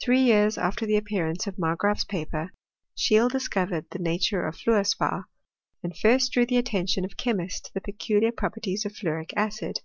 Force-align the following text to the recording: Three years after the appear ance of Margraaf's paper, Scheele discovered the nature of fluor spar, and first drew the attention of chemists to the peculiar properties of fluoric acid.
Three 0.00 0.20
years 0.20 0.56
after 0.58 0.86
the 0.86 0.96
appear 0.96 1.26
ance 1.26 1.48
of 1.48 1.56
Margraaf's 1.58 2.04
paper, 2.04 2.52
Scheele 2.96 3.28
discovered 3.28 3.86
the 3.90 3.98
nature 3.98 4.46
of 4.46 4.54
fluor 4.56 4.84
spar, 4.86 5.26
and 5.82 5.98
first 5.98 6.30
drew 6.30 6.46
the 6.46 6.56
attention 6.56 7.04
of 7.04 7.16
chemists 7.16 7.62
to 7.62 7.74
the 7.74 7.80
peculiar 7.80 8.30
properties 8.30 8.84
of 8.86 8.92
fluoric 8.94 9.32
acid. 9.34 9.80